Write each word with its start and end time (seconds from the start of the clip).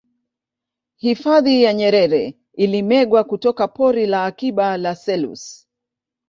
hifadhi 0.95 1.63
ya 1.63 1.73
nyerere 1.73 2.37
ilimegwa 2.53 3.23
kutoka 3.23 3.67
pori 3.67 4.05
la 4.05 4.25
akiba 4.25 4.77
la 4.77 4.95
selous 4.95 5.67